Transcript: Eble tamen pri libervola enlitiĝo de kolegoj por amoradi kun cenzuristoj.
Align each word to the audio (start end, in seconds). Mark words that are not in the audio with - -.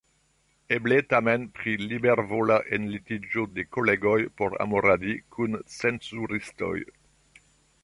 Eble 0.77 0.95
tamen 1.13 1.43
pri 1.57 1.75
libervola 1.81 2.57
enlitiĝo 2.79 3.45
de 3.59 3.67
kolegoj 3.79 4.17
por 4.41 4.57
amoradi 4.67 5.15
kun 5.37 5.61
cenzuristoj. 5.77 6.75